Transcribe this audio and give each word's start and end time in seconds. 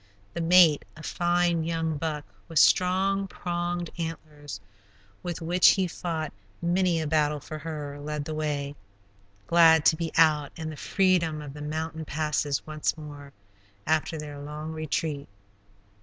The 0.33 0.41
mate, 0.41 0.83
a 0.97 1.03
fine 1.03 1.63
young 1.63 1.97
buck, 1.97 2.25
with 2.47 2.57
strong, 2.57 3.27
pronged 3.27 3.91
antlers, 3.99 4.59
with 5.21 5.43
which 5.43 5.67
he 5.75 5.85
fought 5.85 6.33
many 6.59 6.99
a 6.99 7.05
battle 7.05 7.39
for 7.39 7.59
her, 7.59 7.99
led 7.99 8.25
the 8.25 8.33
way, 8.33 8.75
glad 9.45 9.85
to 9.85 9.95
be 9.95 10.11
out 10.17 10.51
in 10.55 10.71
the 10.71 10.75
freedom 10.75 11.39
of 11.39 11.53
the 11.53 11.61
mountain 11.61 12.03
passes 12.05 12.65
once 12.65 12.97
more, 12.97 13.31
after 13.85 14.17
their 14.17 14.39
long 14.39 14.71
retreat. 14.71 15.29